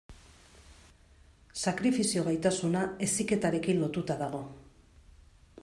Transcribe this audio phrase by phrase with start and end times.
[1.63, 4.41] Sakrifizio gaitasuna heziketarekin lotuta dago.